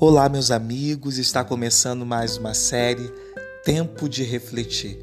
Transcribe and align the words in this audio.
Olá, 0.00 0.28
meus 0.28 0.52
amigos, 0.52 1.18
está 1.18 1.42
começando 1.42 2.06
mais 2.06 2.36
uma 2.36 2.54
série 2.54 3.12
Tempo 3.64 4.08
de 4.08 4.22
Refletir. 4.22 4.96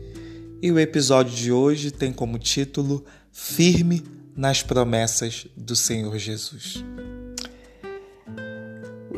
E 0.62 0.72
o 0.72 0.80
episódio 0.80 1.36
de 1.36 1.52
hoje 1.52 1.92
tem 1.92 2.14
como 2.14 2.40
título 2.40 3.04
Firme 3.30 4.02
nas 4.34 4.64
promessas 4.64 5.48
do 5.54 5.76
Senhor 5.76 6.18
Jesus. 6.18 6.82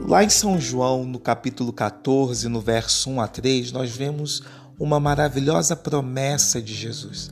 Lá 0.08 0.24
em 0.24 0.30
São 0.30 0.60
João, 0.60 1.06
no 1.06 1.20
capítulo 1.20 1.72
14, 1.72 2.50
no 2.50 2.60
verso 2.60 3.12
1 3.12 3.22
a 3.22 3.28
3, 3.28 3.72
nós 3.72 3.92
vemos 3.92 4.42
uma 4.80 5.00
maravilhosa 5.00 5.76
promessa 5.76 6.60
de 6.60 6.74
Jesus. 6.74 7.30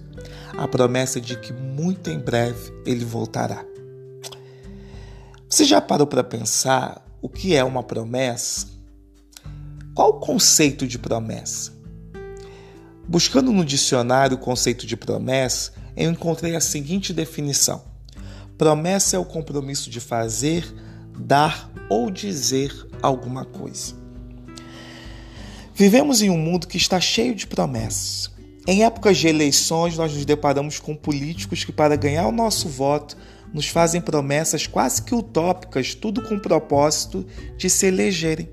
A 0.55 0.68
promessa 0.68 1.20
de 1.20 1.36
que 1.36 1.52
muito 1.52 2.12
em 2.12 2.19
breve 2.19 2.71
ele 2.86 3.05
voltará. 3.05 3.66
Você 5.50 5.66
já 5.66 5.82
parou 5.82 6.05
para 6.05 6.24
pensar 6.24 7.04
o 7.25 7.29
que 7.29 7.56
é 7.56 7.64
uma 7.64 7.82
promessa? 7.82 8.68
Qual 9.96 10.10
o 10.10 10.20
conceito 10.20 10.86
de 10.86 11.00
promessa? 11.00 11.74
Buscando 13.07 13.52
no 13.52 13.66
dicionário 13.66 14.38
o 14.38 14.39
conceito 14.39 14.86
de 14.86 14.96
promessa, 14.96 15.74
eu 15.97 16.11
encontrei 16.11 16.56
a 16.56 16.61
seguinte 16.61 17.11
definição: 17.14 17.83
promessa 18.60 19.16
é 19.16 19.19
o 19.19 19.25
compromisso 19.25 19.89
de 19.89 20.00
fazer, 20.00 20.71
dar 21.18 21.71
ou 21.89 22.11
dizer 22.11 22.71
alguma 23.02 23.44
coisa. 23.44 23.96
Vivemos 25.74 26.21
em 26.21 26.30
um 26.30 26.38
mundo 26.38 26.68
que 26.68 26.78
está 26.78 27.00
cheio 27.02 27.33
de 27.33 27.47
promessas. 27.47 28.30
Em 28.68 28.83
épocas 28.83 29.18
de 29.18 29.28
eleições, 29.28 29.97
nós 29.97 30.14
nos 30.14 30.25
deparamos 30.25 30.80
com 30.80 30.96
políticos 30.96 31.64
que, 31.64 31.71
para 31.71 31.96
ganhar 31.96 32.28
o 32.28 32.31
nosso 32.31 32.69
voto, 32.69 33.17
nos 33.55 33.69
fazem 33.69 34.02
promessas 34.02 34.67
quase 34.67 35.02
que 35.02 35.16
utópicas, 35.16 35.95
tudo 35.95 36.21
com 36.21 36.35
o 36.35 36.41
propósito 36.41 37.25
de 37.55 37.69
se 37.69 37.85
elegerem. 37.85 38.49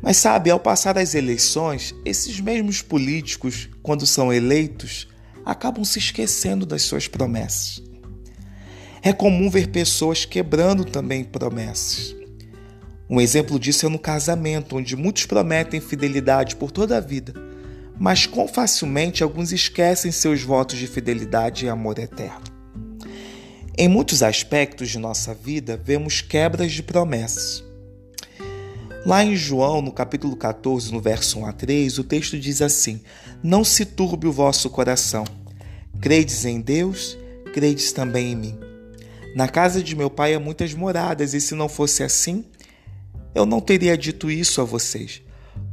Mas 0.00 0.16
sabe, 0.16 0.48
ao 0.48 0.60
passar 0.60 0.96
as 0.96 1.12
eleições, 1.12 1.92
esses 2.04 2.38
mesmos 2.38 2.80
políticos, 2.82 3.68
quando 3.82 4.06
são 4.06 4.32
eleitos, 4.32 5.08
acabam 5.44 5.84
se 5.84 5.98
esquecendo 5.98 6.64
das 6.64 6.82
suas 6.82 7.08
promessas. 7.08 7.82
É 9.02 9.12
comum 9.12 9.50
ver 9.50 9.70
pessoas 9.70 10.24
quebrando 10.24 10.84
também 10.84 11.24
promessas. 11.24 12.14
Um 13.10 13.20
exemplo 13.20 13.58
disso 13.58 13.86
é 13.86 13.88
no 13.88 13.98
casamento, 13.98 14.76
onde 14.76 14.94
muitos 14.94 15.26
prometem 15.26 15.80
fidelidade 15.80 16.54
por 16.54 16.70
toda 16.70 16.96
a 16.96 17.00
vida, 17.00 17.34
mas 17.98 18.24
com 18.24 18.46
facilmente 18.46 19.24
alguns 19.24 19.50
esquecem 19.50 20.12
seus 20.12 20.42
votos 20.42 20.78
de 20.78 20.86
fidelidade 20.86 21.66
e 21.66 21.68
amor 21.68 21.98
eterno. 21.98 22.53
Em 23.76 23.88
muitos 23.88 24.22
aspectos 24.22 24.88
de 24.88 25.00
nossa 25.00 25.34
vida, 25.34 25.76
vemos 25.76 26.20
quebras 26.20 26.70
de 26.70 26.80
promessas. 26.80 27.64
Lá 29.04 29.24
em 29.24 29.34
João, 29.34 29.82
no 29.82 29.90
capítulo 29.90 30.36
14, 30.36 30.92
no 30.92 31.00
verso 31.00 31.40
1 31.40 31.46
a 31.46 31.52
3, 31.52 31.98
o 31.98 32.04
texto 32.04 32.38
diz 32.38 32.62
assim: 32.62 33.00
Não 33.42 33.64
se 33.64 33.84
turbe 33.84 34.28
o 34.28 34.32
vosso 34.32 34.70
coração. 34.70 35.24
Credes 36.00 36.44
em 36.44 36.60
Deus, 36.60 37.18
credes 37.52 37.90
também 37.90 38.30
em 38.30 38.36
mim. 38.36 38.58
Na 39.34 39.48
casa 39.48 39.82
de 39.82 39.96
meu 39.96 40.08
pai 40.08 40.34
há 40.34 40.40
muitas 40.40 40.72
moradas, 40.72 41.34
e 41.34 41.40
se 41.40 41.56
não 41.56 41.68
fosse 41.68 42.04
assim, 42.04 42.44
eu 43.34 43.44
não 43.44 43.60
teria 43.60 43.98
dito 43.98 44.30
isso 44.30 44.60
a 44.60 44.64
vocês, 44.64 45.20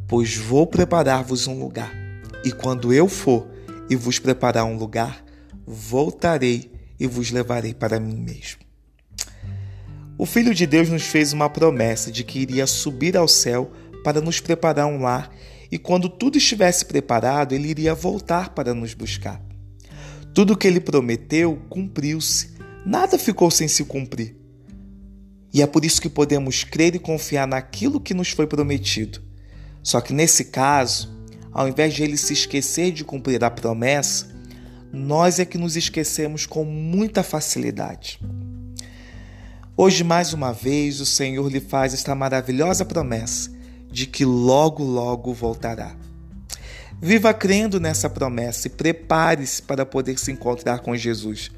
pois 0.07 0.35
vou 0.35 0.65
preparar-vos 0.65 1.45
um 1.45 1.59
lugar. 1.59 1.93
E 2.43 2.51
quando 2.51 2.91
eu 2.91 3.07
for 3.07 3.47
e 3.87 3.95
vos 3.95 4.17
preparar 4.17 4.65
um 4.65 4.75
lugar, 4.75 5.23
voltarei 5.67 6.70
e 7.01 7.07
vos 7.07 7.31
levarei 7.31 7.73
para 7.73 7.99
mim 7.99 8.15
mesmo. 8.15 8.59
O 10.19 10.23
Filho 10.23 10.53
de 10.53 10.67
Deus 10.67 10.87
nos 10.87 11.01
fez 11.01 11.33
uma 11.33 11.49
promessa 11.49 12.11
de 12.11 12.23
que 12.23 12.37
iria 12.37 12.67
subir 12.67 13.17
ao 13.17 13.27
céu 13.27 13.71
para 14.03 14.21
nos 14.21 14.39
preparar 14.39 14.85
um 14.85 15.01
lar 15.01 15.35
e, 15.71 15.79
quando 15.79 16.07
tudo 16.07 16.37
estivesse 16.37 16.85
preparado, 16.85 17.55
ele 17.55 17.69
iria 17.69 17.95
voltar 17.95 18.49
para 18.49 18.75
nos 18.75 18.93
buscar. 18.93 19.41
Tudo 20.31 20.53
o 20.53 20.55
que 20.55 20.67
ele 20.67 20.79
prometeu 20.79 21.59
cumpriu-se, 21.69 22.51
nada 22.85 23.17
ficou 23.17 23.49
sem 23.49 23.67
se 23.67 23.83
cumprir. 23.83 24.35
E 25.51 25.59
é 25.59 25.65
por 25.65 25.83
isso 25.83 25.99
que 25.99 26.09
podemos 26.09 26.63
crer 26.63 26.93
e 26.93 26.99
confiar 26.99 27.47
naquilo 27.47 27.99
que 27.99 28.13
nos 28.13 28.29
foi 28.29 28.45
prometido. 28.45 29.23
Só 29.81 29.99
que 30.01 30.13
nesse 30.13 30.45
caso, 30.45 31.11
ao 31.51 31.67
invés 31.67 31.95
de 31.95 32.03
ele 32.03 32.15
se 32.15 32.33
esquecer 32.33 32.91
de 32.91 33.03
cumprir 33.03 33.43
a 33.43 33.49
promessa, 33.49 34.29
nós 34.91 35.39
é 35.39 35.45
que 35.45 35.57
nos 35.57 35.77
esquecemos 35.77 36.45
com 36.45 36.65
muita 36.65 37.23
facilidade. 37.23 38.19
Hoje, 39.77 40.03
mais 40.03 40.33
uma 40.33 40.51
vez, 40.51 40.99
o 40.99 41.05
Senhor 41.05 41.49
lhe 41.49 41.61
faz 41.61 41.93
esta 41.93 42.13
maravilhosa 42.13 42.83
promessa 42.83 43.49
de 43.89 44.05
que 44.05 44.25
logo, 44.25 44.83
logo 44.83 45.33
voltará. 45.33 45.95
Viva 47.01 47.33
crendo 47.33 47.79
nessa 47.79 48.09
promessa 48.09 48.67
e 48.67 48.69
prepare-se 48.69 49.61
para 49.61 49.85
poder 49.85 50.19
se 50.19 50.31
encontrar 50.31 50.79
com 50.79 50.95
Jesus, 50.95 51.49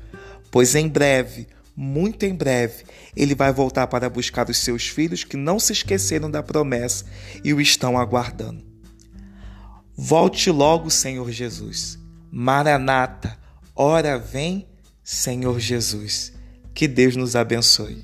pois 0.49 0.75
em 0.75 0.87
breve, 0.87 1.47
muito 1.75 2.23
em 2.25 2.33
breve, 2.33 2.83
ele 3.15 3.33
vai 3.33 3.51
voltar 3.51 3.87
para 3.87 4.09
buscar 4.09 4.49
os 4.49 4.57
seus 4.57 4.87
filhos 4.87 5.23
que 5.23 5.35
não 5.35 5.59
se 5.59 5.73
esqueceram 5.73 6.29
da 6.29 6.43
promessa 6.43 7.05
e 7.43 7.53
o 7.53 7.59
estão 7.59 7.97
aguardando. 7.97 8.63
Volte 9.95 10.49
logo, 10.49 10.89
Senhor 10.89 11.29
Jesus. 11.31 12.02
Maranata, 12.35 13.37
ora 13.75 14.17
vem, 14.17 14.65
Senhor 15.03 15.59
Jesus. 15.59 16.33
Que 16.73 16.87
Deus 16.87 17.15
nos 17.15 17.35
abençoe. 17.35 18.03